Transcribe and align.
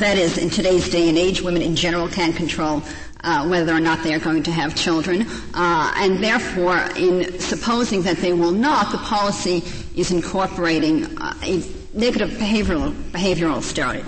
That 0.00 0.16
is, 0.16 0.38
in 0.38 0.48
today's 0.48 0.88
day 0.88 1.10
and 1.10 1.18
age, 1.18 1.42
women 1.42 1.60
in 1.60 1.76
general 1.76 2.08
can 2.08 2.32
control 2.32 2.82
uh, 3.22 3.46
whether 3.46 3.74
or 3.74 3.80
not 3.80 4.02
they 4.02 4.14
are 4.14 4.18
going 4.18 4.42
to 4.44 4.50
have 4.50 4.74
children. 4.74 5.26
Uh, 5.52 5.92
and 5.96 6.24
therefore, 6.24 6.78
in 6.96 7.38
supposing 7.38 8.00
that 8.04 8.16
they 8.16 8.32
will 8.32 8.50
not, 8.50 8.92
the 8.92 8.98
policy 8.98 9.62
is 9.94 10.10
incorporating 10.10 11.04
uh, 11.18 11.34
a 11.42 11.62
negative 11.92 12.30
behavioral 12.30 12.92
behavioral 13.10 13.58
uh, 13.58 13.60
stereotype. 13.60 14.06